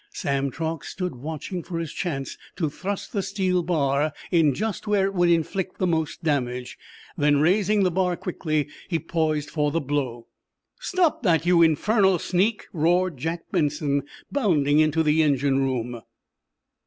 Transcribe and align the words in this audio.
Sam 0.13 0.49
Truax 0.49 0.87
stood 0.89 1.13
watching 1.17 1.61
for 1.61 1.77
his 1.77 1.93
chance 1.93 2.35
to 2.55 2.71
thrust 2.71 3.13
the 3.13 3.21
steel 3.21 3.61
bar 3.61 4.13
in 4.31 4.55
just 4.55 4.87
where 4.87 5.05
it 5.05 5.13
would 5.13 5.29
inflict 5.29 5.77
the 5.77 5.85
most 5.85 6.23
damage. 6.23 6.79
Then 7.19 7.39
raising 7.39 7.83
the 7.83 7.91
bar 7.91 8.15
quickly, 8.17 8.67
he 8.87 8.97
poised 8.97 9.51
for 9.51 9.69
the 9.69 9.79
blow. 9.79 10.25
"Stop 10.79 11.21
that, 11.21 11.45
you 11.45 11.61
infernal 11.61 12.17
sneak!" 12.17 12.65
roared 12.73 13.17
Jack 13.17 13.51
Benson, 13.51 14.01
bounding 14.31 14.79
into 14.79 15.03
the 15.03 15.21
engine 15.21 15.59
room. 15.59 16.01